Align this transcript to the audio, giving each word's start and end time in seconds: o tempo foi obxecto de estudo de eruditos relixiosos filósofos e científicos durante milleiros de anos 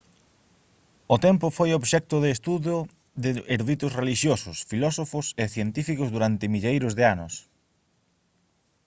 o 1.15 1.17
tempo 1.27 1.55
foi 1.57 1.69
obxecto 1.79 2.15
de 2.23 2.29
estudo 2.35 2.73
de 3.23 3.29
eruditos 3.55 3.95
relixiosos 3.99 4.57
filósofos 4.71 5.25
e 5.43 5.45
científicos 5.55 6.09
durante 6.15 6.51
milleiros 6.53 6.93
de 6.99 7.03
anos 7.13 7.33